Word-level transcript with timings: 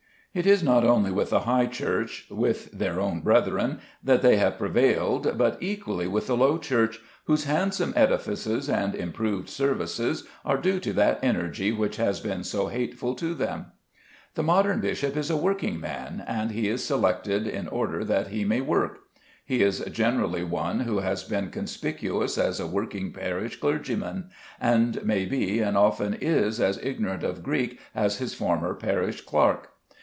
It 0.33 0.45
is 0.47 0.63
not 0.63 0.85
only 0.85 1.11
with 1.11 1.31
the 1.31 1.41
High 1.41 1.65
Church, 1.65 2.25
with 2.29 2.71
their 2.71 3.01
own 3.01 3.19
brethren, 3.19 3.81
that 4.01 4.21
they 4.21 4.37
have 4.37 4.57
prevailed, 4.57 5.37
but 5.37 5.57
equally 5.59 6.07
with 6.07 6.27
the 6.27 6.37
Low 6.37 6.57
Church, 6.57 7.01
whose 7.25 7.43
handsome 7.43 7.91
edifices 7.97 8.69
and 8.69 8.95
improved 8.95 9.49
services 9.49 10.23
are 10.45 10.55
due 10.57 10.79
to 10.79 10.93
that 10.93 11.19
energy 11.21 11.73
which 11.73 11.97
has 11.97 12.21
been 12.21 12.45
so 12.45 12.67
hateful 12.67 13.13
to 13.15 13.33
them. 13.33 13.73
The 14.35 14.41
modern 14.43 14.79
bishop 14.79 15.17
is 15.17 15.29
a 15.29 15.35
working 15.35 15.81
man, 15.81 16.23
and 16.25 16.51
he 16.51 16.69
is 16.69 16.81
selected 16.81 17.45
in 17.45 17.67
order 17.67 18.05
that 18.05 18.27
he 18.29 18.45
may 18.45 18.61
work. 18.61 18.99
He 19.45 19.61
is 19.61 19.81
generally 19.91 20.45
one 20.45 20.79
who 20.79 20.99
has 20.99 21.25
been 21.25 21.51
conspicuous 21.51 22.37
as 22.37 22.61
a 22.61 22.67
working 22.67 23.11
parish 23.11 23.59
clergyman, 23.59 24.29
and 24.61 25.03
may 25.03 25.25
be 25.25 25.59
and 25.59 25.75
often 25.75 26.13
is 26.13 26.61
as 26.61 26.77
ignorant 26.81 27.23
of 27.25 27.43
Greek 27.43 27.81
as 27.93 28.19
his 28.19 28.33
former 28.33 28.73
parish 28.73 29.19
clerk. 29.19 29.67